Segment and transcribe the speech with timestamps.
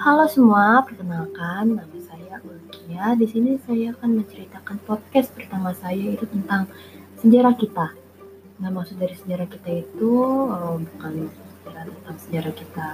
[0.00, 3.12] Halo semua, perkenalkan nama saya Ulkia.
[3.20, 6.72] Di sini saya akan menceritakan podcast pertama saya itu tentang
[7.20, 7.92] sejarah kita.
[8.64, 10.12] Nah, maksud dari sejarah kita itu
[10.48, 12.86] uh, bukan sejarah tentang sejarah kita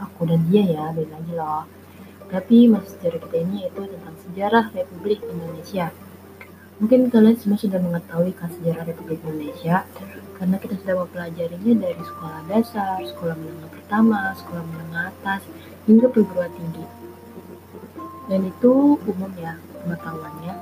[0.00, 1.68] aku dan dia ya, beda lagi loh.
[2.32, 5.92] Tapi maksud sejarah kita ini yaitu tentang sejarah Republik Indonesia.
[6.80, 9.84] Mungkin kalian semua sudah mengetahui kan sejarah Republik Indonesia
[10.40, 15.44] karena kita sudah mempelajarinya dari sekolah dasar, sekolah menengah pertama, sekolah menengah atas,
[15.86, 16.84] hingga perguruan tinggi.
[18.26, 19.54] Dan itu umum ya
[19.86, 20.54] pengetahuannya.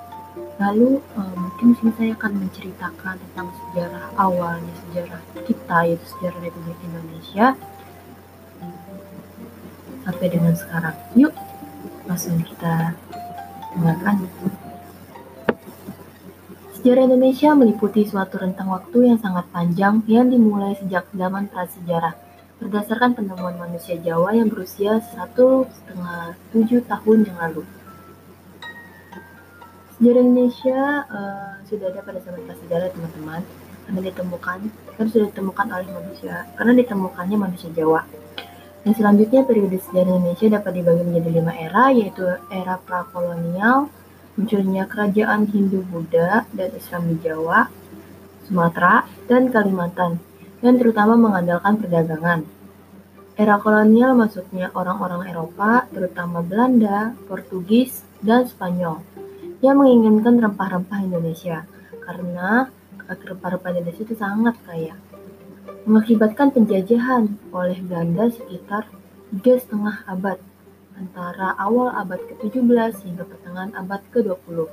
[0.60, 6.78] Lalu uh, mungkin sini saya akan menceritakan tentang sejarah awalnya sejarah kita yaitu sejarah Republik
[6.86, 7.58] Indonesia
[10.04, 10.94] sampai dengan sekarang.
[11.16, 11.32] Yuk,
[12.04, 12.92] langsung kita
[13.74, 14.28] dengarkan.
[16.76, 22.23] Sejarah Indonesia meliputi suatu rentang waktu yang sangat panjang yang dimulai sejak zaman prasejarah.
[22.62, 27.66] Berdasarkan penemuan manusia Jawa yang berusia satu setengah tujuh tahun yang lalu.
[29.98, 30.80] Sejarah Indonesia
[31.10, 33.42] uh, sudah ada pada zaman prasejarah teman-teman
[33.84, 38.06] karena ditemukan kan sudah ditemukan oleh manusia karena ditemukannya manusia Jawa.
[38.86, 42.22] Dan selanjutnya periode sejarah Indonesia dapat dibagi menjadi lima era yaitu
[42.54, 43.90] era prakolonial,
[44.38, 47.66] munculnya kerajaan Hindu-Buddha dan Islam di Jawa,
[48.46, 50.22] Sumatera, dan Kalimantan,
[50.64, 52.48] yang terutama mengandalkan perdagangan.
[53.36, 59.04] Era kolonial masuknya orang-orang Eropa, terutama Belanda, Portugis, dan Spanyol,
[59.60, 61.68] yang menginginkan rempah-rempah Indonesia,
[62.00, 62.72] karena
[63.04, 64.96] rempah-rempah Indonesia itu sangat kaya.
[65.84, 68.88] Mengakibatkan penjajahan oleh Belanda sekitar
[69.36, 70.40] tiga setengah abad
[70.96, 74.64] antara awal abad ke-17 hingga pertengahan abad ke-20.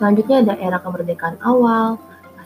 [0.00, 2.00] Selanjutnya ada era kemerdekaan awal,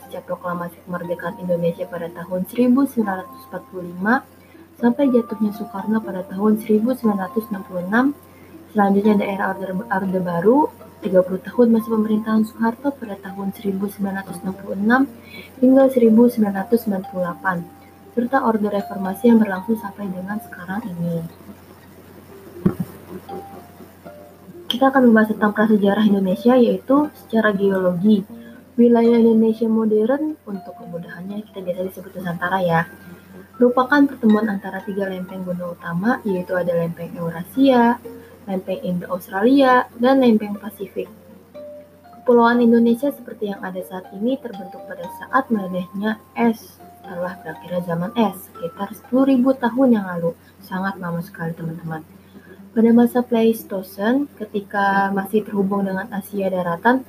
[0.07, 8.15] pasca proklamasi kemerdekaan Indonesia pada tahun 1945 sampai jatuhnya Soekarno pada tahun 1966.
[8.71, 10.71] Selanjutnya ada era Orde, Orde Baru,
[11.03, 17.67] 30 tahun masa pemerintahan Soeharto pada tahun 1966 hingga 1998,
[18.15, 21.19] serta Orde Reformasi yang berlangsung sampai dengan sekarang ini.
[24.71, 28.46] Kita akan membahas tentang prasejarah Indonesia yaitu secara geologi.
[28.77, 32.85] Wilayah Indonesia modern untuk kemudahannya kita biasa disebut Nusantara ya.
[33.57, 37.97] Merupakan pertemuan antara tiga lempeng gunung utama yaitu ada lempeng Eurasia,
[38.45, 41.09] lempeng Indo-Australia, dan lempeng Pasifik.
[42.21, 48.13] Kepulauan Indonesia seperti yang ada saat ini terbentuk pada saat meledahnya es setelah berakhirnya zaman
[48.13, 50.37] es sekitar 10.000 tahun yang lalu.
[50.61, 52.05] Sangat lama sekali teman-teman.
[52.77, 57.01] Pada masa Pleistocene, ketika masih terhubung dengan Asia daratan,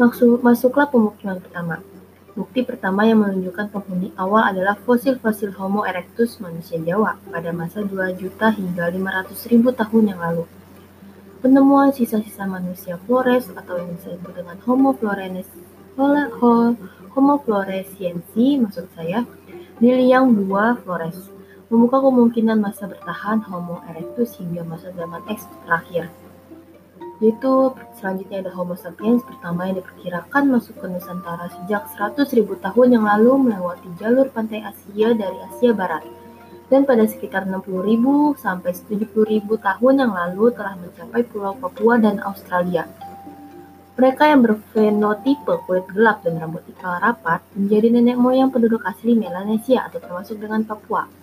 [0.00, 1.84] maksud, masuklah pemukiman pertama.
[2.32, 8.16] Bukti pertama yang menunjukkan penghuni awal adalah fosil-fosil Homo erectus manusia Jawa pada masa 2
[8.16, 10.48] juta hingga 500 ribu tahun yang lalu.
[11.44, 15.52] Penemuan sisa-sisa manusia Flores atau yang disebut dengan Homo floresiensis
[17.12, 19.26] Homo floresiensi maksud saya
[19.76, 21.28] di liang buah Flores
[21.66, 26.08] membuka kemungkinan masa bertahan Homo erectus hingga masa zaman X terakhir.
[27.20, 33.04] Yaitu selanjutnya ada Homo sapiens pertama yang diperkirakan masuk ke Nusantara sejak 100.000 tahun yang
[33.04, 36.00] lalu melewati jalur pantai Asia dari Asia Barat.
[36.72, 42.88] Dan pada sekitar 60.000 sampai 70.000 tahun yang lalu telah mencapai Pulau Papua dan Australia.
[44.00, 49.84] Mereka yang berfenotipe kulit gelap dan rambut ikal rapat menjadi nenek moyang penduduk asli Melanesia
[49.92, 51.20] atau termasuk dengan Papua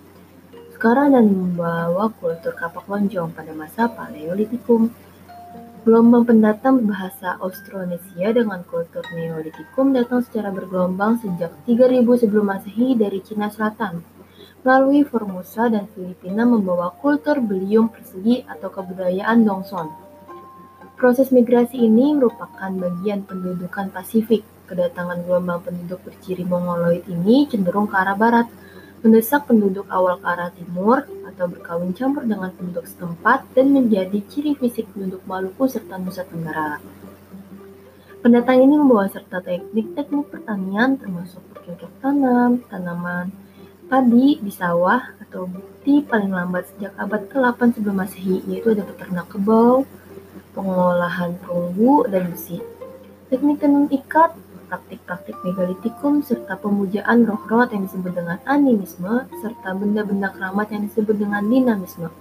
[0.78, 4.94] sekarang dan membawa kultur kapak lonjong pada masa Paleolitikum.
[5.87, 13.23] Gelombang pendatang bahasa Austronesia dengan kultur Neolitikum datang secara bergelombang sejak 3000 sebelum Masehi dari
[13.23, 14.03] Cina Selatan.
[14.67, 19.87] Melalui Formosa dan Filipina membawa kultur beliung persegi atau kebudayaan Dongson.
[20.99, 24.43] Proses migrasi ini merupakan bagian pendudukan Pasifik.
[24.67, 28.51] Kedatangan gelombang penduduk berciri Mongoloid ini cenderung ke arah barat,
[29.06, 34.58] mendesak penduduk awal ke arah timur atau berkawin campur dengan penduduk setempat dan menjadi ciri
[34.58, 36.82] fisik penduduk Maluku serta Nusa Tenggara.
[38.17, 43.29] Pendatang ini membawa serta teknik-teknik pertanian termasuk bercocok tanam, tanaman
[43.88, 49.32] padi di sawah atau bukti paling lambat sejak abad ke-8 sebelum Masehi yaitu ada peternak
[49.32, 49.88] kebau,
[50.52, 52.59] pengolahan perunggu dan besi.
[53.32, 54.35] Teknik tenun ikat
[54.67, 61.43] praktik-praktik megalitikum, serta pemujaan roh-roh yang disebut dengan animisme, serta benda-benda keramat yang disebut dengan
[61.47, 62.11] dinamisme.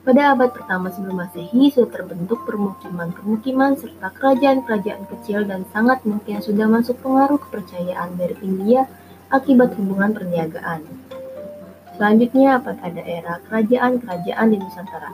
[0.00, 6.66] Pada abad pertama sebelum Masehi sudah terbentuk permukiman-permukiman serta kerajaan-kerajaan kecil dan sangat mungkin sudah
[6.72, 8.88] masuk pengaruh kepercayaan dari India
[9.28, 10.82] akibat hubungan perniagaan.
[12.00, 15.12] Selanjutnya ada era kerajaan-kerajaan di Nusantara.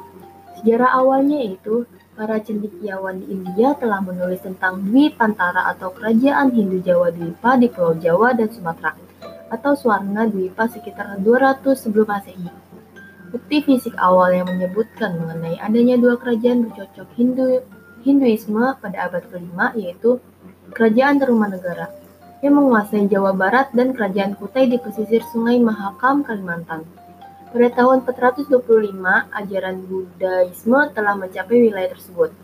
[0.63, 1.83] Sejarah awalnya yaitu
[2.17, 7.69] para cendekiawan di India telah menulis tentang Dwi Pantara atau Kerajaan Hindu Jawa Dwipa di
[7.69, 8.97] Pulau Jawa dan Sumatera
[9.53, 12.49] atau Swarna Dwipa sekitar 200 sebelum Masehi.
[13.29, 17.61] Bukti fisik awal yang menyebutkan mengenai adanya dua kerajaan bercocok Hindu
[18.01, 20.17] Hinduisme pada abad kelima yaitu
[20.73, 21.93] Kerajaan Tarumanegara
[22.41, 26.87] yang menguasai Jawa Barat dan Kerajaan Kutai di pesisir Sungai Mahakam, Kalimantan.
[27.47, 28.51] Pada tahun 425,
[29.31, 32.35] ajaran Buddhaisme telah mencapai wilayah tersebut.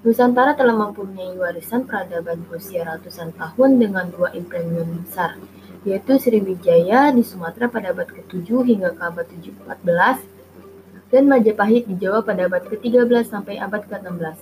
[0.00, 5.36] Nusantara telah mempunyai warisan peradaban berusia ratusan tahun dengan dua imperium besar,
[5.84, 12.24] yaitu Sriwijaya di Sumatera pada abad ke-7 hingga ke abad 14 dan Majapahit di Jawa
[12.24, 14.40] pada abad ke-13 sampai abad ke-16.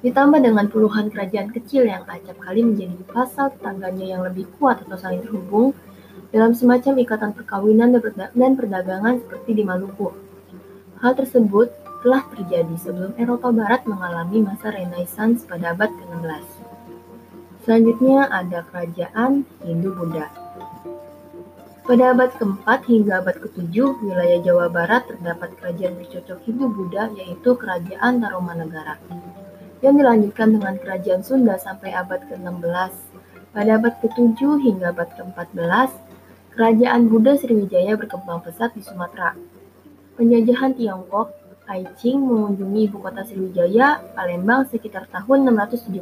[0.00, 4.96] Ditambah dengan puluhan kerajaan kecil yang acap kali menjadi pasal tetangganya yang lebih kuat atau
[4.96, 5.76] saling terhubung
[6.36, 10.12] dalam semacam ikatan perkawinan dan perdagangan seperti di Maluku.
[11.00, 11.72] Hal tersebut
[12.04, 16.44] telah terjadi sebelum Eropa Barat mengalami masa Renaissance pada abad ke-16.
[17.64, 20.28] Selanjutnya ada kerajaan Hindu-Buddha.
[21.88, 28.20] Pada abad keempat hingga abad ketujuh, wilayah Jawa Barat terdapat kerajaan bercocok Hindu-Buddha yaitu Kerajaan
[28.20, 29.00] Tarumanegara,
[29.80, 32.92] yang dilanjutkan dengan Kerajaan Sunda sampai abad ke-16.
[33.56, 36.05] Pada abad ke-7 hingga abad ke-14,
[36.56, 39.36] Kerajaan Buddha Sriwijaya berkembang pesat di Sumatera.
[40.16, 41.36] Penjajahan Tiongkok,
[41.68, 46.00] Ai Ching mengunjungi ibu kota Sriwijaya, Palembang sekitar tahun 670.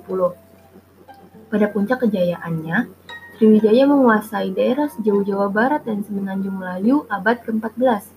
[1.50, 2.86] Pada puncak kejayaannya,
[3.34, 8.14] Sriwijaya menguasai daerah sejauh Jawa Barat dan Semenanjung Melayu abad ke-14,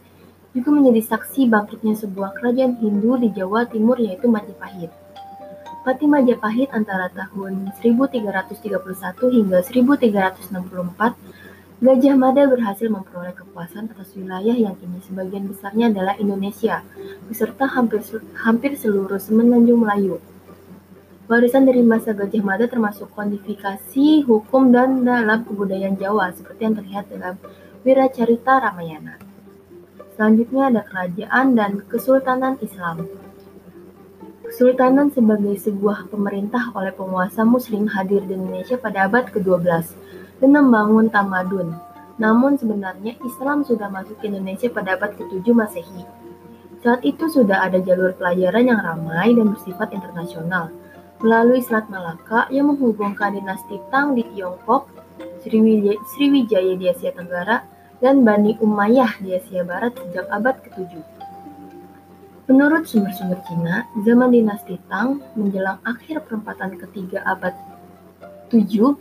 [0.54, 4.94] juga menjadi saksi bangkitnya sebuah kerajaan Hindu di Jawa Timur yaitu Majapahit.
[5.82, 8.78] Pati Majapahit antara tahun 1331
[9.26, 11.47] hingga 1364,
[11.78, 16.82] Gajah Mada berhasil memperoleh kekuasaan atas wilayah yang kini sebagian besarnya adalah Indonesia,
[17.30, 18.02] beserta hampir,
[18.34, 20.18] hampir seluruh Semenanjung Melayu.
[21.30, 27.14] Warisan dari masa Gajah Mada termasuk kodifikasi hukum dan dalam kebudayaan Jawa seperti yang terlihat
[27.14, 27.38] dalam
[27.86, 29.22] Wiracarita Ramayana.
[30.18, 33.06] Selanjutnya ada kerajaan dan kesultanan Islam.
[34.50, 40.07] Kesultanan sebagai sebuah pemerintah oleh penguasa muslim hadir di Indonesia pada abad ke-12
[40.42, 41.74] dan membangun tamadun.
[42.18, 46.04] Namun sebenarnya Islam sudah masuk ke Indonesia pada abad ke-7 Masehi.
[46.82, 50.74] Saat itu sudah ada jalur pelajaran yang ramai dan bersifat internasional
[51.22, 54.86] melalui Selat Malaka yang menghubungkan dinasti Tang di Tiongkok,
[55.42, 57.66] Sriwijaya, di Asia Tenggara,
[57.98, 61.02] dan Bani Umayyah di Asia Barat sejak abad ke-7.
[62.48, 67.58] Menurut sumber-sumber Cina, zaman dinasti Tang menjelang akhir perempatan ketiga abad
[68.54, 68.96] 7,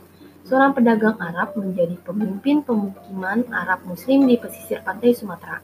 [0.47, 5.59] seorang pedagang Arab menjadi pemimpin pemukiman Arab Muslim di pesisir pantai Sumatera.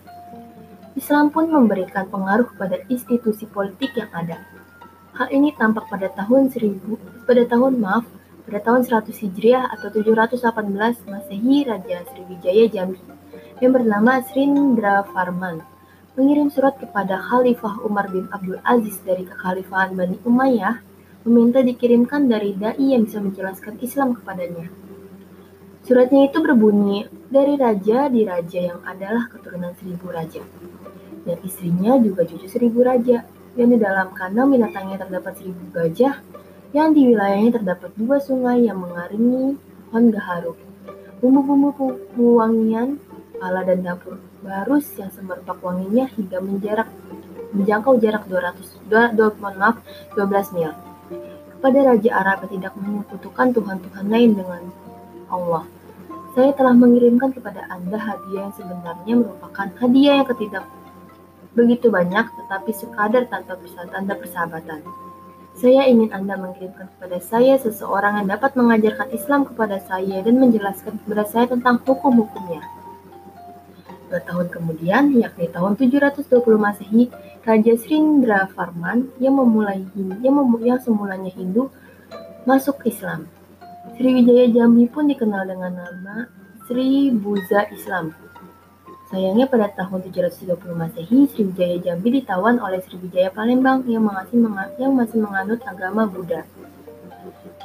[0.99, 4.37] Islam pun memberikan pengaruh kepada institusi politik yang ada,
[5.13, 8.01] Hal ini tampak pada tahun 1000 pada tahun maaf
[8.49, 12.97] pada tahun 100 Hijriah atau 718 Masehi Raja Sriwijaya Jambi
[13.61, 15.61] yang bernama Srindra Farman
[16.17, 20.81] mengirim surat kepada Khalifah Umar bin Abdul Aziz dari kekhalifahan Bani Umayyah
[21.23, 24.67] meminta dikirimkan dari dai yang bisa menjelaskan Islam kepadanya.
[25.83, 30.43] Suratnya itu berbunyi dari raja di raja yang adalah keturunan seribu raja
[31.23, 33.23] dan istrinya juga cucu seribu raja
[33.55, 36.19] yang di dalam kandang binatangnya terdapat seribu gajah,
[36.73, 39.55] yang di wilayahnya terdapat dua sungai yang mengaringi
[39.89, 40.53] pohon gaharu.
[41.21, 41.69] Bumbu-bumbu
[42.17, 42.97] pewangian,
[43.37, 46.89] pala dan dapur barus yang semerbak wanginya hingga menjarak
[47.53, 49.79] menjangkau jarak 200 2, maaf,
[50.17, 50.73] 12 mil.
[51.63, 52.75] Kepada Raja Arab yang tidak
[53.23, 54.67] Tuhan-Tuhan lain dengan
[55.31, 55.63] Allah.
[56.35, 60.67] Saya telah mengirimkan kepada Anda hadiah yang sebenarnya merupakan hadiah yang ketidak
[61.55, 64.83] begitu banyak, tetapi sekadar tanpa tanda persahabatan.
[65.55, 70.99] Saya ingin Anda mengirimkan kepada saya seseorang yang dapat mengajarkan Islam kepada saya dan menjelaskan
[70.99, 72.59] kepada saya tentang hukum-hukumnya.
[74.11, 76.27] Dua tahun kemudian, yakni tahun 720
[76.59, 77.07] Masehi,
[77.43, 79.83] Raja Srindra Farman yang memulai
[80.23, 81.67] yang, yang semulanya Hindu
[82.47, 83.27] masuk Islam.
[83.99, 86.31] Sriwijaya Jambi pun dikenal dengan nama
[86.63, 88.15] Sri Buza Islam.
[89.11, 94.39] Sayangnya pada tahun 730 Masehi, Sriwijaya Jambi ditawan oleh Sriwijaya Palembang yang masih,
[94.79, 96.47] yang masih menganut agama Buddha.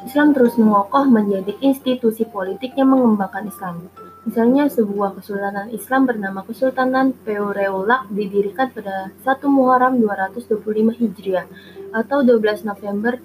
[0.06, 3.90] Islam terus mengokoh menjadi institusi politik yang mengembangkan Islam.
[4.22, 11.46] Misalnya sebuah kesultanan Islam bernama Kesultanan Peureulak didirikan pada 1 Muharram 225 Hijriah
[11.90, 13.18] atau 12 November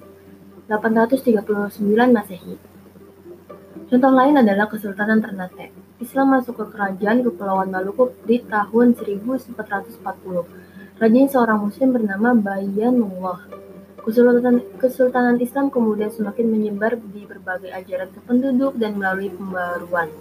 [0.72, 1.76] 839
[2.10, 2.56] Masehi.
[3.92, 5.70] Contoh lain adalah Kesultanan Ternate.
[6.02, 9.94] Islam masuk ke kerajaan Kepulauan Maluku di tahun 1440.
[10.98, 13.44] Rajanya seorang muslim bernama Bayanullah.
[14.04, 20.12] Kesultanan, Kesultanan Islam kemudian semakin menyebar di berbagai ajaran ke penduduk dan melalui pembaruan.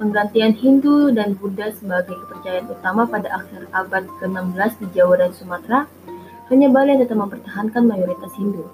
[0.00, 5.84] Penggantian Hindu dan Buddha sebagai kepercayaan utama pada akhir abad ke-16 di Jawa dan Sumatera,
[6.48, 8.64] hanya Bali yang tetap mempertahankan mayoritas Hindu.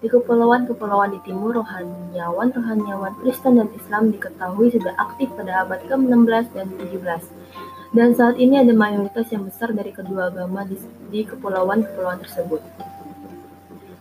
[0.00, 6.66] Di kepulauan-kepulauan di timur, rohaniawan-rohaniawan Kristen dan Islam diketahui sudah aktif pada abad ke-16 dan
[6.80, 7.92] 17.
[7.92, 10.64] Dan saat ini ada mayoritas yang besar dari kedua agama
[11.12, 12.87] di kepulauan-kepulauan tersebut.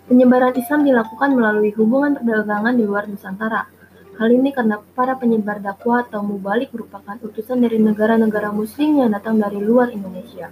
[0.07, 3.67] Penyebaran Islam dilakukan melalui hubungan perdagangan di luar Nusantara.
[4.17, 9.37] Hal ini karena para penyebar dakwah atau mubalik merupakan utusan dari negara-negara muslim yang datang
[9.37, 10.49] dari luar Indonesia.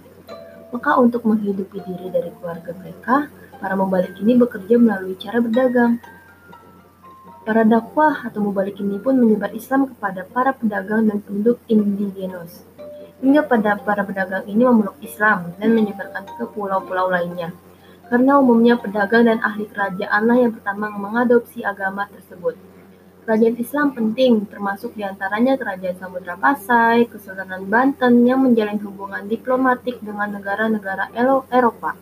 [0.70, 5.96] Maka untuk menghidupi diri dari keluarga mereka, Para mubalik ini bekerja melalui cara berdagang.
[7.46, 12.66] Para dakwah atau mubalik ini pun menyebar Islam kepada para pedagang dan penduduk indigenos.
[13.24, 17.54] Hingga pada para pedagang ini memeluk Islam dan menyebarkan ke pulau-pulau lainnya.
[18.06, 22.54] Karena umumnya pedagang dan ahli kerajaanlah yang pertama mengadopsi agama tersebut.
[23.26, 29.98] Kerajaan Islam penting, termasuk di antaranya Kerajaan Samudra Pasai, Kesultanan Banten yang menjalin hubungan diplomatik
[29.98, 31.10] dengan negara-negara
[31.50, 31.98] Eropa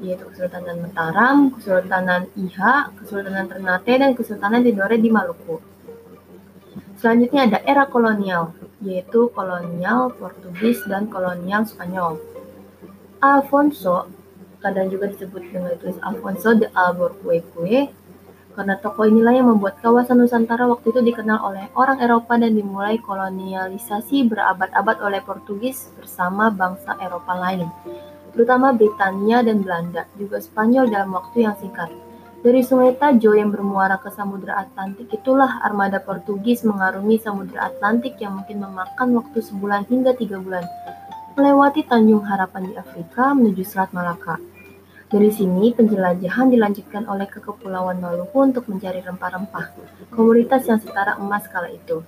[0.00, 5.60] yaitu Kesultanan Mataram, Kesultanan Iha, Kesultanan Ternate, dan Kesultanan Tidore di Maluku.
[6.96, 12.16] Selanjutnya ada era kolonial, yaitu kolonial Portugis dan kolonial Spanyol.
[13.20, 14.08] Alfonso,
[14.60, 17.90] kadang juga disebut dengan tulis Alfonso de Albuquerque,
[18.54, 23.00] karena tokoh inilah yang membuat kawasan Nusantara waktu itu dikenal oleh orang Eropa dan dimulai
[23.00, 27.68] kolonialisasi berabad-abad oleh Portugis bersama bangsa Eropa lain
[28.32, 31.90] terutama Britania dan Belanda, juga Spanyol dalam waktu yang singkat.
[32.40, 38.40] Dari Sungai Tajo yang bermuara ke Samudra Atlantik itulah armada Portugis mengarungi Samudra Atlantik yang
[38.40, 40.64] mungkin memakan waktu sebulan hingga tiga bulan,
[41.36, 44.40] melewati Tanjung Harapan di Afrika menuju Selat Malaka.
[45.10, 49.74] Dari sini, penjelajahan dilanjutkan oleh ke Kepulauan Maluku untuk mencari rempah-rempah,
[50.06, 52.06] komoditas yang setara emas kala itu.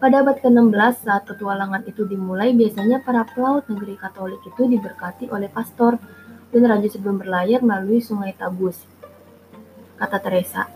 [0.00, 5.52] Pada abad ke-16 saat petualangan itu dimulai, biasanya para pelaut negeri Katolik itu diberkati oleh
[5.52, 6.00] pastor
[6.48, 8.80] dan raja sebelum berlayar melalui sungai Tabus.
[10.00, 10.72] Kata Teresa.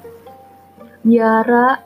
[1.01, 1.81] Biara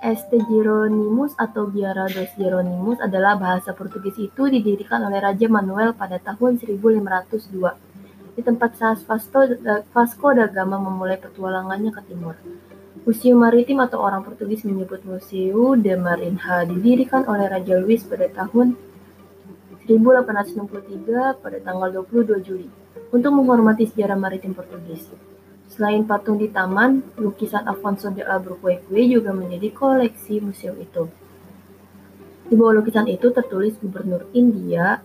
[0.00, 6.16] Este Jeronimus atau Biara dos Jeronimus adalah bahasa Portugis itu didirikan oleh Raja Manuel pada
[6.16, 7.93] tahun 1502
[8.34, 12.34] di tempat saat Vasco da Gama memulai petualangannya ke timur.
[13.04, 18.74] Museum Maritim atau orang Portugis menyebut Museu de Marinha didirikan oleh Raja Luis pada tahun
[19.84, 22.68] 1863 pada tanggal 22 Juli
[23.12, 25.04] untuk menghormati sejarah maritim Portugis.
[25.68, 31.04] Selain patung di taman, lukisan Afonso de Albuquerque juga menjadi koleksi museum itu.
[32.48, 35.04] Di bawah lukisan itu tertulis Gubernur India,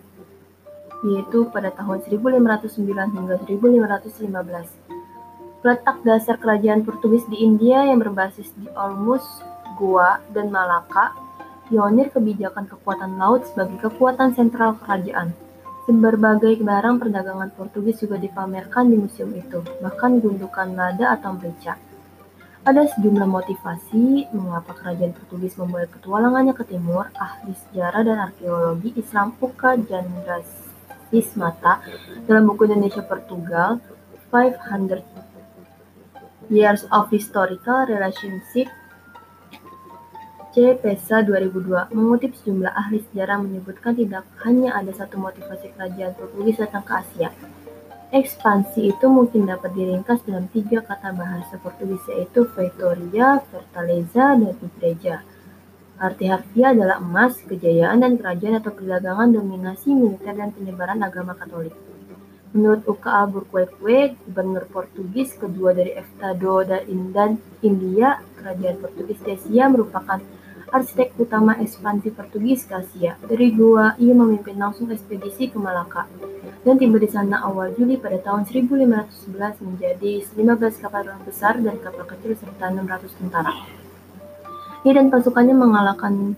[1.04, 5.00] yaitu pada tahun 1509 hingga 1515.
[5.60, 9.24] Letak dasar kerajaan Portugis di India yang berbasis di Olmos,
[9.76, 11.12] Goa, dan Malaka,
[11.68, 15.36] pionir kebijakan kekuatan laut sebagai kekuatan sentral kerajaan.
[15.90, 21.74] Berbagai barang perdagangan Portugis juga dipamerkan di museum itu, bahkan gundukan lada atau merica.
[22.62, 27.10] Ada sejumlah motivasi mengapa kerajaan Portugis memulai petualangannya ke timur.
[27.18, 29.80] Ahli sejarah dan arkeologi Islam Puka
[31.10, 31.82] Jandrasismata
[32.30, 33.82] dalam buku Indonesia Portugal
[34.30, 35.02] 500
[36.46, 38.70] Years of Historical Relationship
[40.54, 40.74] C.
[40.78, 46.82] Pesa 2002 mengutip sejumlah ahli sejarah menyebutkan tidak hanya ada satu motivasi kerajaan Portugis datang
[46.86, 47.30] ke Asia.
[48.10, 55.22] Ekspansi itu mungkin dapat diringkas dalam tiga kata bahasa Portugis yaitu Vitória, Fortaleza, dan Igreja.
[56.00, 61.76] Arti harfiah adalah emas, kejayaan dan kerajaan atau perdagangan, dominasi militer dan penyebaran agama Katolik.
[62.56, 70.24] Menurut Uka Albuquerque, gubernur Portugis kedua dari Estado dan India, kerajaan Portugis Asia merupakan
[70.72, 73.20] arsitek utama ekspansi Portugis ke Asia.
[73.20, 76.08] Dari Goa, ia memimpin langsung ekspedisi ke Malaka
[76.64, 82.08] dan tiba di sana awal Juli pada tahun 1511 menjadi 15 kapal besar dan kapal
[82.08, 83.79] kecil serta 600 tentara.
[84.80, 86.36] Ia dan pasukannya mengalahkan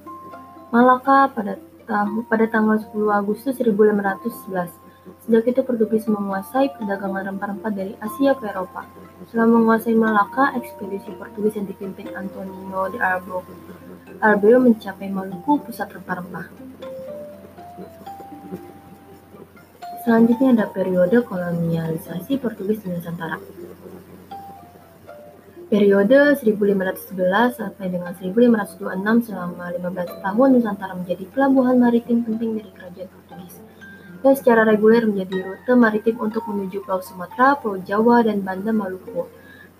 [0.75, 4.82] Malaka pada tahun pada tanggal 10 Agustus 1511
[5.26, 8.87] Sejak itu Portugis menguasai perdagangan rempah-rempah dari Asia ke Eropa.
[9.26, 12.99] Setelah menguasai Malaka, ekspedisi Portugis yang dipimpin Antonio de
[14.22, 16.46] Arbeo mencapai Maluku, pusat rempah-rempah.
[20.02, 23.38] Selanjutnya ada periode kolonialisasi Portugis di Nusantara.
[25.73, 33.09] Periode 1511 sampai dengan 1526 selama 15 tahun Nusantara menjadi pelabuhan maritim penting dari kerajaan
[33.09, 33.57] Portugis.
[34.21, 39.25] dan secara reguler menjadi rute maritim untuk menuju Pulau Sumatera, Pulau Jawa, dan Banda Maluku.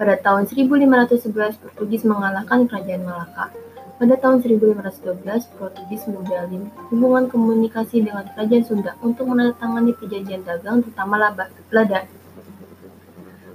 [0.01, 3.53] Pada tahun 1511, Portugis mengalahkan Kerajaan Malaka.
[4.01, 11.37] Pada tahun 1512, Portugis menjalin hubungan komunikasi dengan Kerajaan Sunda untuk menandatangani perjanjian dagang terutama
[11.69, 12.09] lada.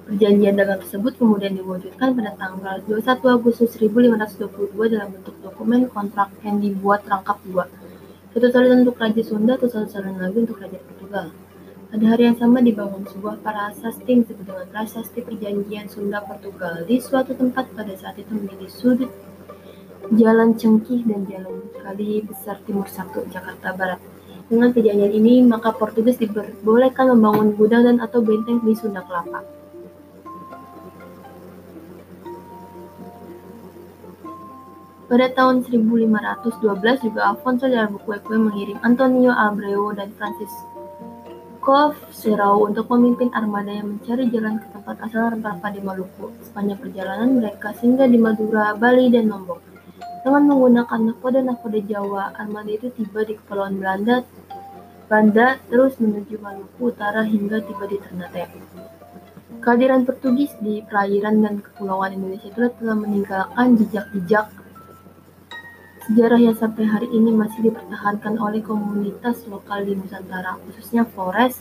[0.08, 6.64] Perjanjian dagang tersebut kemudian diwujudkan pada tanggal 21 Agustus 1522 dalam bentuk dokumen kontrak yang
[6.64, 7.68] dibuat rangkap dua.
[8.32, 11.36] Satu salin untuk Raja Sunda, atau satu salin lagi untuk Raja Portugal.
[11.92, 17.36] Pada hari yang sama dibangun sebuah prasasti disebut dengan Prasasti Perjanjian Sunda Portugal di suatu
[17.36, 19.12] tempat pada saat itu menjadi sudut
[20.16, 24.00] Jalan Cengkih dan Jalan Kali Besar Timur Satu, Jakarta Barat.
[24.48, 29.57] Dengan perjanjian ini, maka Portugis diperbolehkan membangun gudang dan atau benteng di Sunda Kelapa.
[35.08, 43.32] Pada tahun 1512 juga Alfonso de Albuquerque mengirim Antonio Abreu dan Francisco Serrao untuk memimpin
[43.32, 46.28] armada yang mencari jalan ke tempat asal rempah-rempah di Maluku.
[46.44, 49.64] Sepanjang perjalanan mereka singgah di Madura, Bali, dan Lombok.
[50.28, 54.28] Dengan menggunakan nahkoda-nahkoda Jawa, armada itu tiba di Kepulauan Belanda,
[55.08, 58.44] Banda terus menuju Maluku Utara hingga tiba di Ternate.
[59.64, 64.57] Kehadiran Portugis di perairan dan kepulauan Indonesia telah meninggalkan jejak-jejak
[66.08, 71.60] sejarah yang sampai hari ini masih dipertahankan oleh komunitas lokal di Nusantara, khususnya Flores,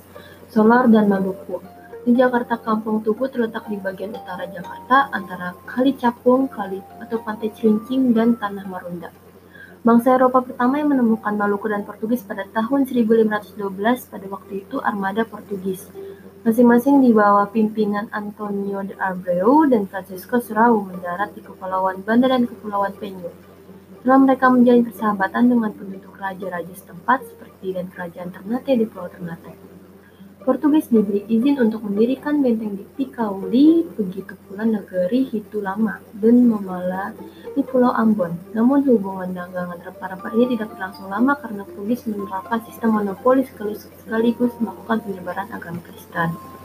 [0.54, 1.58] Solar, dan Maluku.
[2.06, 7.50] Di Jakarta, Kampung Tugu terletak di bagian utara Jakarta antara Kali Capung, Kali atau Pantai
[7.58, 9.10] Cilincing, dan Tanah Marunda.
[9.82, 13.58] Bangsa Eropa pertama yang menemukan Maluku dan Portugis pada tahun 1512
[14.06, 15.90] pada waktu itu armada Portugis.
[16.46, 22.46] Masing-masing di bawah pimpinan Antonio de Abreu dan Francisco Serrao mendarat di Kepulauan Banda dan
[22.46, 23.45] Kepulauan Penyu.
[24.06, 29.50] Setelah mereka menjalin persahabatan dengan penduduk raja-raja setempat seperti dan kerajaan Ternate di Pulau Ternate.
[30.46, 37.18] Portugis diberi izin untuk mendirikan benteng di Picauli, begitu pula negeri Hitu Lama dan Mamala
[37.50, 38.30] di Pulau Ambon.
[38.54, 45.02] Namun hubungan dagangan rempah-rempah ini tidak berlangsung lama karena Portugis menerapkan sistem monopoli sekaligus melakukan
[45.02, 46.55] penyebaran agama Kristen.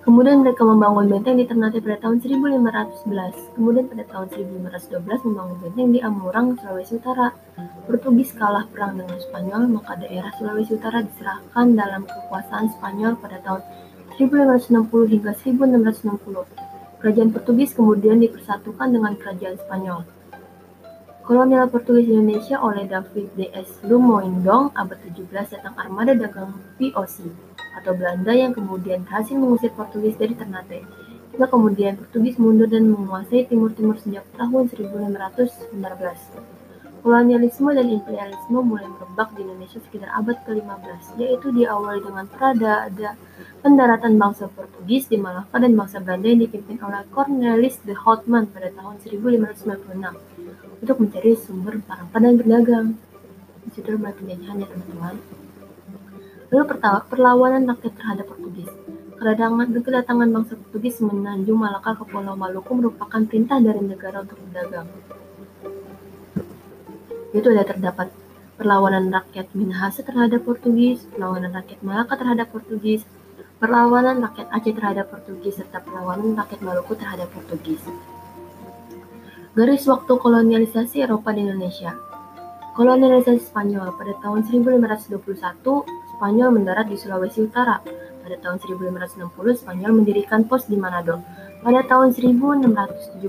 [0.00, 3.52] Kemudian mereka membangun benteng di Ternate pada tahun 1511.
[3.52, 7.36] Kemudian pada tahun 1512 membangun benteng di Amurang, Sulawesi Utara.
[7.84, 13.60] Portugis kalah perang dengan Spanyol, maka daerah Sulawesi Utara diserahkan dalam kekuasaan Spanyol pada tahun
[14.16, 16.48] 1560 hingga 1660.
[17.04, 20.08] Kerajaan Portugis kemudian dipersatukan dengan Kerajaan Spanyol.
[21.28, 23.84] Kolonial Portugis Indonesia oleh David D.S.
[23.84, 25.28] Lumoindong abad 17
[25.60, 27.49] datang armada dagang VOC
[27.80, 30.84] atau Belanda yang kemudian berhasil mengusir Portugis dari Ternate.
[31.32, 35.72] Hingga kemudian Portugis mundur dan menguasai Timur-Timur sejak tahun 1519.
[37.00, 43.16] Kolonialisme dan imperialisme mulai merebak di Indonesia sekitar abad ke-15, yaitu diawali dengan Prada ada
[43.64, 48.68] pendaratan bangsa Portugis di Malaka dan bangsa Belanda yang dipimpin oleh Cornelis de Houtman pada
[48.76, 52.86] tahun 1596 untuk mencari sumber rempah dan berdagang.
[53.64, 55.39] Di situ mulai penjajahan ya teman-teman.
[56.50, 56.64] Lalu
[57.06, 58.66] perlawanan rakyat terhadap Portugis.
[59.14, 64.90] Kedatangan, kedatangan bangsa Portugis menanjung Malaka ke Pulau Maluku merupakan perintah dari negara untuk berdagang.
[67.30, 68.10] Itu ada terdapat
[68.58, 73.06] perlawanan rakyat Minahasa terhadap Portugis, perlawanan rakyat Malaka terhadap Portugis,
[73.62, 77.78] perlawanan rakyat Aceh terhadap Portugis, serta perlawanan rakyat Maluku terhadap Portugis.
[79.50, 81.90] Garis waktu kolonialisasi Eropa di Indonesia
[82.78, 87.80] Kolonialisasi Spanyol pada tahun 1521 Spanyol mendarat di Sulawesi Utara.
[88.20, 91.24] Pada tahun 1560, Spanyol mendirikan pos di Manado.
[91.64, 93.24] Pada tahun 1617,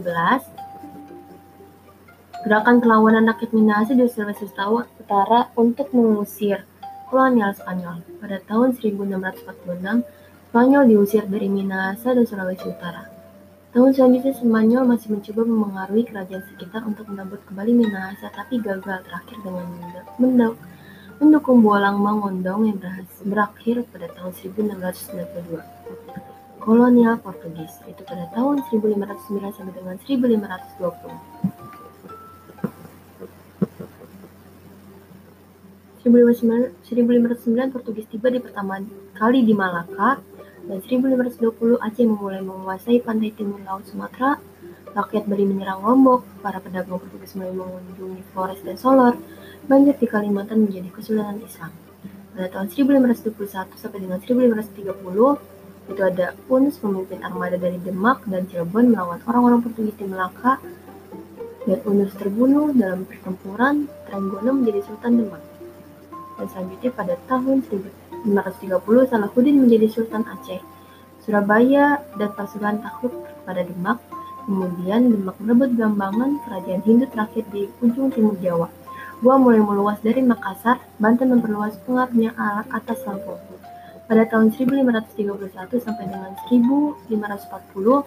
[2.44, 6.68] gerakan perlawanan rakyat Minahasa di Sulawesi Utara untuk mengusir
[7.08, 8.04] kolonial Spanyol.
[8.20, 10.04] Pada tahun 1646,
[10.52, 13.08] Spanyol diusir dari Minahasa dan Sulawesi Utara.
[13.72, 19.40] Tahun selanjutnya Spanyol masih mencoba memengaruhi kerajaan sekitar untuk merebut kembali Minahasa, tapi gagal terakhir
[19.48, 19.64] dengan
[20.20, 20.60] mendok
[21.22, 22.82] mendukung Bolang Mangondong yang
[23.22, 25.62] berakhir pada tahun 1692.
[26.58, 31.62] Kolonial Portugis itu pada tahun 1509 sampai dengan 1520.
[36.02, 38.82] 1509 Portugis tiba di pertama
[39.14, 40.18] kali di Malaka
[40.66, 44.42] dan 1520 Aceh memulai menguasai pantai timur laut Sumatera.
[44.92, 49.16] Rakyat Bali menyerang Lombok, para pedagang Portugis mulai mengunjungi Flores dan Solor,
[49.72, 51.72] banjir di Kalimantan menjadi kesulitan Islam.
[52.36, 55.40] Pada tahun 1521 sampai dengan 1530,
[55.96, 60.60] itu ada Uns memimpin armada dari Demak dan Cirebon melawan orang-orang Portugis di Melaka,
[61.64, 65.44] dan Unus terbunuh dalam pertempuran Trenggono menjadi Sultan Demak.
[66.36, 67.64] Dan selanjutnya pada tahun
[68.28, 70.62] 1530 Salahuddin menjadi Sultan Aceh.
[71.22, 73.14] Surabaya dan Pasuruan takluk
[73.46, 74.02] pada Demak.
[74.50, 78.81] Kemudian Demak merebut Gambangan, kerajaan Hindu terakhir di ujung timur Jawa.
[79.22, 82.34] Gua mulai meluas dari Makassar, Banten memperluas pengaruhnya
[82.74, 83.38] atas Lampung.
[84.10, 88.02] Pada tahun 1531 sampai dengan 1540,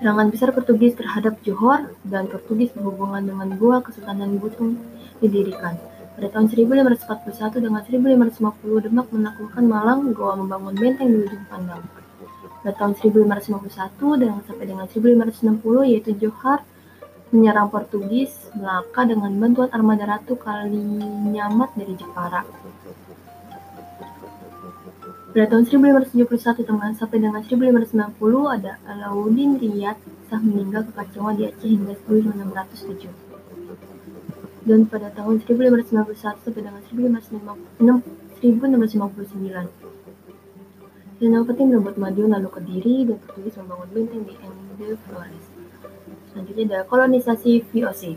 [0.00, 4.80] Serangan besar Portugis terhadap Johor dan Portugis berhubungan dengan Gua Kesultanan Butung
[5.20, 5.76] didirikan.
[6.16, 11.84] Pada tahun 1541 dengan 1550 Demak menaklukkan Malang, Goa membangun benteng di ujung pandang.
[12.64, 16.64] Pada tahun 1551 dengan sampai dengan 1560 yaitu Johor
[17.30, 22.42] menyerang Portugis Melaka dengan bantuan armada Ratu Kalinyamat dari Jepara.
[25.30, 28.18] Pada tahun 1571 teman sampai dengan 1590
[28.50, 29.94] ada Alauddin Riyad
[30.26, 34.66] sah meninggal kekacauan di Aceh hingga 1607.
[34.66, 39.70] Dan pada tahun 1591 sampai dengan 1659
[41.20, 45.49] Senopati merebut Madiun lalu ke Diri dan Portugis membangun benteng di Ende Flores.
[46.40, 48.16] Selanjutnya ada kolonisasi VOC.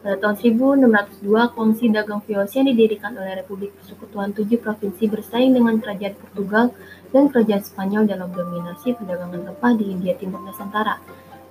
[0.00, 5.76] Pada tahun 1602, Kongsi Dagang VOC yang didirikan oleh Republik Persekutuan Tujuh Provinsi bersaing dengan
[5.76, 6.72] Kerajaan Portugal
[7.12, 10.96] dan Kerajaan Spanyol dalam dominasi perdagangan rempah di India Timur Nusantara.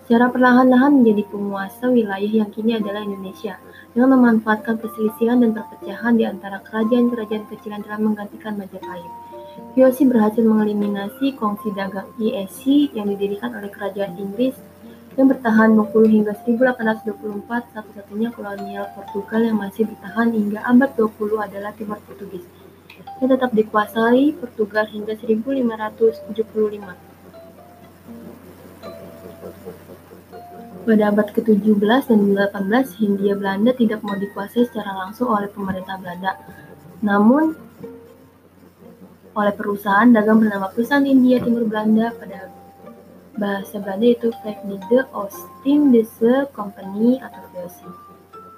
[0.10, 3.62] Secara perlahan-lahan menjadi penguasa wilayah yang kini adalah Indonesia,
[3.94, 9.14] dengan memanfaatkan perselisihan dan perpecahan di antara kerajaan-kerajaan kecil yang telah menggantikan Majapahit.
[9.78, 14.58] VOC berhasil mengeliminasi kongsi dagang IEC yang didirikan oleh Kerajaan Inggris
[15.18, 21.74] yang bertahan 20 hingga 1824, satu-satunya kolonial Portugal yang masih bertahan hingga abad 20 adalah
[21.74, 22.46] Timor Portugis,
[23.18, 26.30] yang tetap dikuasai Portugal hingga 1575.
[30.88, 36.38] Pada abad ke-17 dan ke-18, Hindia Belanda tidak mau dikuasai secara langsung oleh pemerintah Belanda,
[37.02, 37.58] namun
[39.34, 42.54] oleh perusahaan dagang bernama Perusahaan India Timur Belanda pada
[43.38, 47.86] Bahasa Belanda itu Verenigde Oost-Indische Company atau VOC.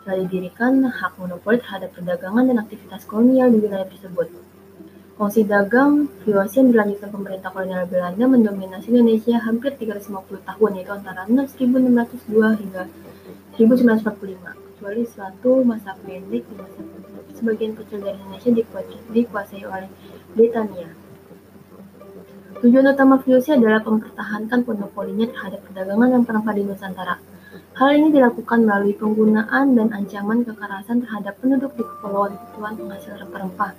[0.07, 4.31] Telah didirikan hak monopoli terhadap perdagangan dan aktivitas kolonial di wilayah tersebut.
[5.19, 11.27] Fungsi dagang VOC yang dilanjutkan pemerintah kolonial Belanda mendominasi Indonesia hampir 350 tahun, yaitu antara
[11.27, 12.87] 1602 hingga
[13.59, 13.99] 1945,
[14.79, 16.79] kecuali suatu masa pendek di masa
[17.35, 18.51] sebagian kecil dari Indonesia
[19.11, 19.91] dikuasai oleh
[20.31, 21.08] Britania.
[22.59, 27.15] Tujuan utama VOC adalah mempertahankan monopolinya terhadap perdagangan dan perempah di Nusantara.
[27.79, 33.71] Hal ini dilakukan melalui penggunaan dan ancaman kekerasan terhadap penduduk di kepulauan-kepulauan penghasil rempah-rempah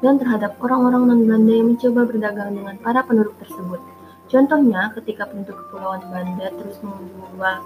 [0.00, 3.84] dan terhadap orang-orang non-Belanda yang mencoba berdagang dengan para penduduk tersebut.
[4.32, 7.56] Contohnya, ketika penduduk kepulauan Belanda terus menjual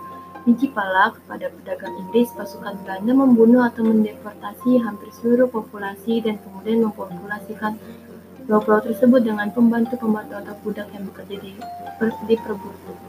[0.42, 6.90] biji pala kepada pedagang Inggris, pasukan Belanda membunuh atau mendeportasi hampir seluruh populasi dan kemudian
[6.90, 7.79] mempopulasikan
[8.46, 11.59] Pulau-pulau tersebut dengan pembantu-pembantu atau budak yang bekerja di,
[11.98, 12.38] per, di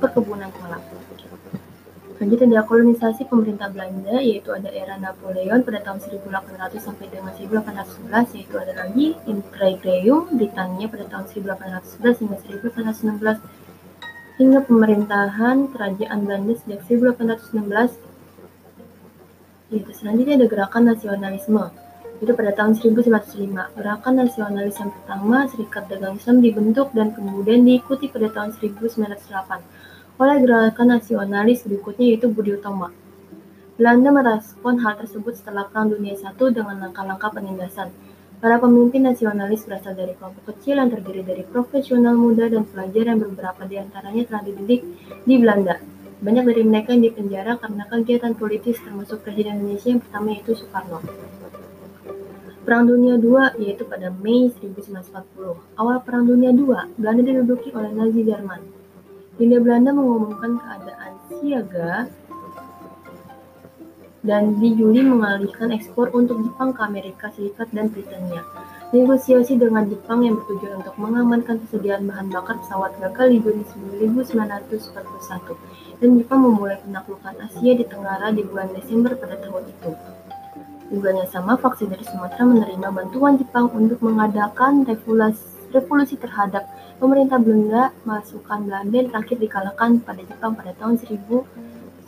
[0.01, 0.81] perkebunan pala.
[2.17, 8.33] Selanjutnya ada kolonisasi pemerintah Belanda, yaitu ada era Napoleon pada tahun 1800 sampai dengan 1811,
[8.33, 16.81] yaitu ada lagi Imperium Britania pada tahun 1811 hingga 1816, hingga pemerintahan kerajaan Belanda sejak
[16.89, 18.01] 1816,
[19.69, 21.69] yaitu selanjutnya ada gerakan nasionalisme,
[22.17, 23.77] itu pada tahun 1905.
[23.77, 30.37] Gerakan nasionalis yang pertama, Serikat Dagang Islam dibentuk dan kemudian diikuti pada tahun 1908 oleh
[30.41, 32.89] gerakan nasionalis berikutnya yaitu Budi Utomo.
[33.77, 37.93] Belanda merespon hal tersebut setelah Perang Dunia I dengan langkah-langkah penindasan.
[38.41, 43.21] Para pemimpin nasionalis berasal dari kelompok kecil yang terdiri dari profesional muda dan pelajar yang
[43.21, 44.81] beberapa di antaranya telah dididik
[45.25, 45.77] di Belanda.
[46.17, 50.97] Banyak dari mereka yang dipenjara karena kegiatan politis termasuk Presiden Indonesia yang pertama yaitu Soekarno.
[52.67, 55.79] Perang Dunia II yaitu pada Mei 1940.
[55.79, 58.59] Awal Perang Dunia II, Belanda diduduki oleh Nazi Jerman.
[59.39, 62.11] Hindia Belanda mengumumkan keadaan siaga
[64.19, 68.43] dan di Juli mengalihkan ekspor untuk Jepang ke Amerika Serikat dan Britania.
[68.91, 76.03] Negosiasi dengan Jepang yang bertujuan untuk mengamankan kesediaan bahan bakar pesawat gagal di Juni 1941
[76.03, 79.39] dan Jepang memulai penaklukan Asia di Tenggara di bulan Desember pada
[80.87, 86.63] yang sama, faksi dari Sumatera menerima bantuan Jepang untuk mengadakan revolusi terhadap
[86.95, 92.07] pemerintah Belanda, masukan Belanda yang terakhir dikalahkan pada Jepang pada tahun 1942.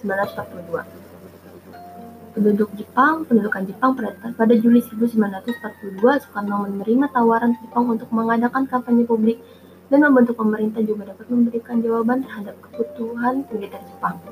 [2.40, 9.04] Penduduk Jepang, pendudukan Jepang pada, pada Juli 1942, Soekarno menerima tawaran Jepang untuk mengadakan kampanye
[9.04, 9.44] publik
[9.92, 14.24] dan membantu pemerintah juga dapat memberikan jawaban terhadap kebutuhan militer Jepang.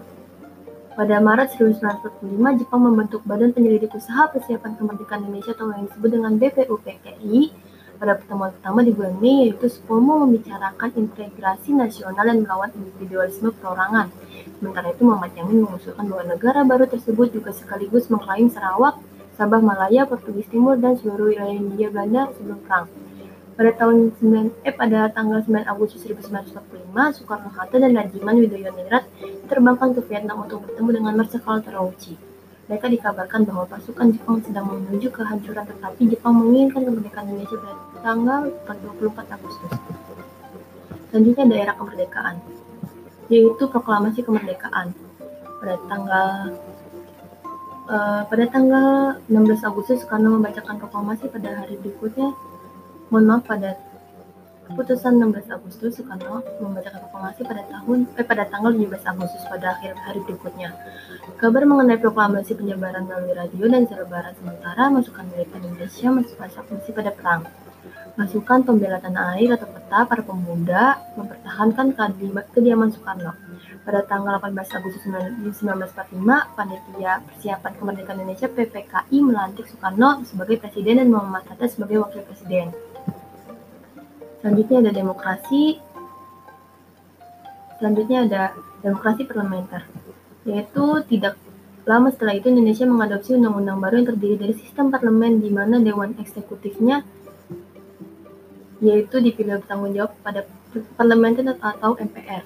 [0.97, 6.33] Pada Maret 1945, Jepang membentuk Badan Penyelidik Usaha Persiapan Kemerdekaan Indonesia atau yang disebut dengan
[6.41, 7.53] BPUPKI
[8.01, 14.09] pada pertemuan pertama di bulan Mei yaitu SPOMO membicarakan integrasi nasional dan melawan individualisme perorangan.
[14.57, 18.97] Sementara itu Muhammad Yamin mengusulkan bahwa negara baru tersebut juga sekaligus mengklaim Sarawak,
[19.37, 22.89] Sabah Malaya, Portugis Timur, dan seluruh wilayah India Belanda sebelum perang.
[23.57, 30.01] Pada tahun 9, eh, pada tanggal 9 Agustus 1945, Soekarno-Hatta dan Rajiman Widoyoningrat diterbangkan ke
[30.05, 32.13] Vietnam untuk bertemu dengan Marshal Terauchi.
[32.69, 38.41] Mereka dikabarkan bahwa pasukan Jepang sedang menuju kehancuran tetapi Jepang menginginkan kemerdekaan Indonesia pada tanggal
[38.69, 39.71] 24 Agustus.
[41.09, 42.35] Selanjutnya daerah kemerdekaan,
[43.33, 44.93] yaitu proklamasi kemerdekaan
[45.57, 46.29] pada tanggal
[47.89, 52.37] uh, pada tanggal 16 Agustus Soekarno membacakan proklamasi pada hari berikutnya
[53.07, 53.79] mohon maaf pada
[54.67, 59.95] keputusan 16 Agustus Soekarno membacakan proklamasi pada tahun eh, pada tanggal 17 Agustus pada akhir
[59.95, 60.75] hari berikutnya.
[61.39, 67.41] Kabar mengenai proklamasi penyebaran melalui radio dan selebaran sementara masukan militer Indonesia masih pada perang.
[68.17, 71.95] Masukan pembela tanah air atau peta para pemuda mempertahankan
[72.51, 73.37] kediaman Soekarno.
[73.87, 76.11] Pada tanggal 18 Agustus 1945,
[76.59, 82.75] Panitia Persiapan Kemerdekaan Indonesia PPKI melantik Soekarno sebagai presiden dan Muhammad Hatta sebagai wakil presiden.
[84.41, 85.63] Selanjutnya ada demokrasi.
[87.77, 88.43] Selanjutnya ada
[88.81, 89.85] demokrasi parlementer,
[90.45, 91.37] yaitu tidak
[91.87, 96.17] lama setelah itu Indonesia mengadopsi undang-undang baru yang terdiri dari sistem parlemen di mana dewan
[96.19, 97.05] eksekutifnya
[98.77, 100.45] yaitu dipilih bertanggung jawab pada
[100.99, 102.45] parlementer atau MPR.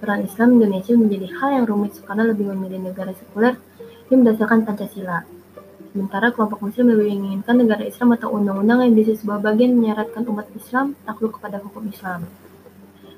[0.00, 3.56] Peran Islam Indonesia menjadi hal yang rumit karena lebih memilih negara sekuler
[4.12, 5.35] yang berdasarkan Pancasila.
[5.96, 10.44] Sementara kelompok muslim lebih menginginkan negara Islam atau undang-undang yang bisa sebuah bagian menyaratkan umat
[10.52, 12.28] Islam takluk kepada hukum Islam.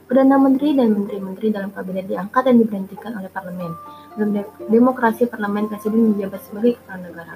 [0.06, 3.74] Perdana Menteri dan Menteri-Menteri dalam kabinet diangkat dan diberhentikan oleh parlemen.
[4.14, 4.30] Dalam
[4.70, 7.34] demokrasi parlemen presiden menjabat sebagai kepala negara.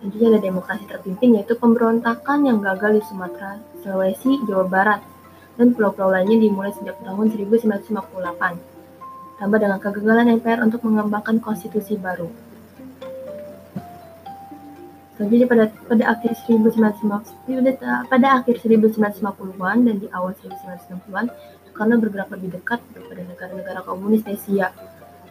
[0.00, 5.04] Tentunya ada demokrasi terpimpin yaitu pemberontakan yang gagal di Sumatera, Sulawesi, Jawa Barat,
[5.60, 7.92] dan pulau-pulau lainnya dimulai sejak tahun 1958.
[9.36, 12.43] Tambah dengan kegagalan MPR untuk mengembangkan konstitusi baru.
[15.14, 21.30] Jadi pada pada akhir 1950 pada akhir 1950-an dan di awal 1960-an
[21.70, 24.74] Soekarno bergerak lebih dekat kepada negara-negara komunis Asia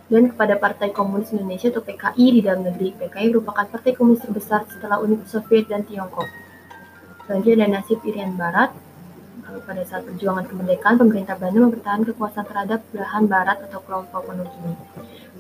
[0.08, 2.92] dan kepada Partai Komunis Indonesia atau PKI di dalam negeri.
[2.96, 6.28] PKI merupakan partai komunis terbesar setelah Uni Soviet dan Tiongkok.
[7.24, 8.76] Selanjutnya ada nasib Irian Barat.
[9.64, 14.74] Pada saat perjuangan kemerdekaan, pemerintah Belanda mempertahankan kekuasaan terhadap belahan barat atau kelompok penuh ini.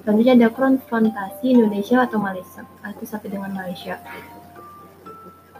[0.03, 4.03] Selanjutnya ada konfrontasi Indonesia atau Malaysia, atau sampai dengan Malaysia.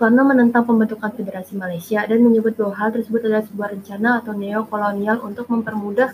[0.04, 5.24] Soekarno menentang pembentukan Federasi Malaysia dan menyebut bahwa hal tersebut adalah sebuah rencana atau neokolonial
[5.24, 6.12] untuk mempermudah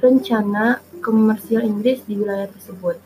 [0.00, 2.96] rencana komersial Inggris di wilayah tersebut.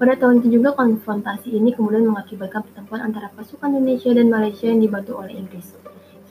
[0.00, 4.80] Pada tahun itu juga konfrontasi ini kemudian mengakibatkan pertempuran antara pasukan Indonesia dan Malaysia yang
[4.80, 5.76] dibantu oleh Inggris.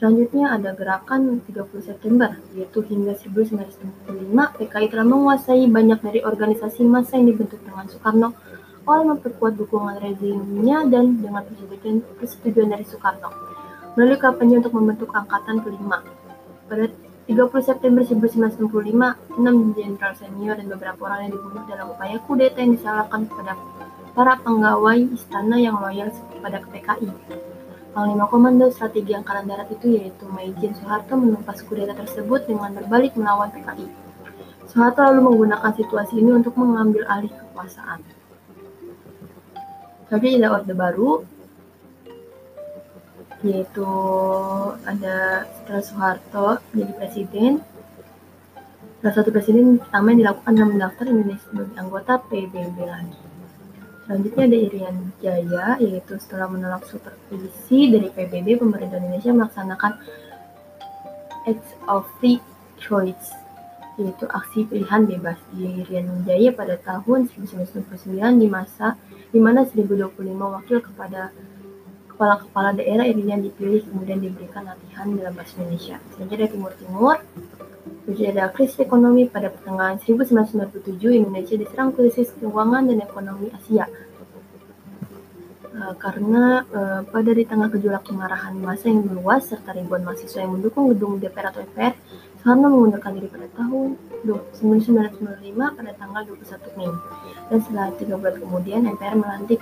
[0.05, 4.05] Selanjutnya ada gerakan 30 September, yaitu hingga 1965
[4.37, 8.37] PKI telah menguasai banyak dari organisasi massa yang dibentuk dengan Soekarno
[8.85, 13.33] oleh memperkuat dukungan rezimnya dan dengan persetujuan, persetujuan dari Soekarno
[13.97, 16.05] melalui kampanye untuk membentuk Angkatan Kelima.
[16.69, 16.85] Pada
[17.25, 22.77] 30 September 1965, enam jenderal senior dan beberapa orang yang dibunuh dalam upaya kudeta yang
[22.77, 23.57] disalahkan kepada
[24.13, 27.09] para pegawai istana yang loyal kepada PKI.
[27.95, 33.47] Panglima Komando Strategi Angkatan Darat itu yaitu Maijen Soeharto menumpas kudeta tersebut dengan berbalik melawan
[33.55, 33.88] PKI.
[34.67, 38.03] Soeharto lalu menggunakan situasi ini untuk mengambil alih kekuasaan.
[40.12, 41.23] Tapi ada Orde Baru,
[43.47, 43.88] yaitu
[44.84, 47.51] ada setelah Soeharto menjadi presiden,
[48.99, 53.24] salah satu presiden pertama yang dilakukan dalam mendaftar Indonesia sebagai anggota PBB lagi.
[54.05, 59.97] Selanjutnya ada Irian Jaya, yaitu setelah menolak supervisi dari PBB, pemerintah Indonesia melaksanakan
[61.49, 62.37] Acts of Free
[62.77, 63.33] Choice,
[63.97, 68.93] yaitu aksi pilihan bebas di Irian Jaya pada tahun 1999 di masa
[69.33, 71.33] di mana 1025 wakil kepada
[72.13, 75.97] kepala-kepala daerah Irian dipilih kemudian diberikan latihan dalam bahasa Indonesia.
[76.13, 77.15] Selanjutnya dari Timur Timur,
[78.06, 83.86] Ada krisis ekonomi pada pertengahan 1997 Indonesia diserang krisis keuangan dan ekonomi Asia.
[85.76, 90.56] Uh, karena uh, pada di tengah gejolak kemarahan massa yang meluas serta ribuan mahasiswa yang
[90.56, 91.93] mendukung gedung DPR atau MPR,
[92.39, 94.00] Soekarno mengundurkan diri pada tahun
[94.62, 95.19] 1995
[95.58, 96.93] pada tanggal 21 Mei.
[97.52, 99.60] Dan setelah tiga bulan kemudian, MPR melantik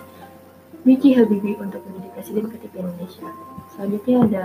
[0.84, 1.04] B.J.
[1.16, 3.28] Habibie untuk menjadi presiden ketiga Indonesia.
[3.72, 4.44] Selanjutnya ada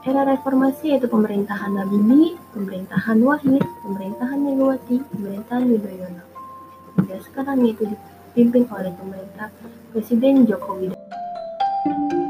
[0.00, 6.24] Era reformasi yaitu pemerintahan Habibie, pemerintahan Wahid, pemerintahan Megawati, pemerintahan Yudhoyono.
[6.96, 9.52] Hingga sekarang itu dipimpin oleh pemerintah
[9.92, 12.29] Presiden Joko Widodo.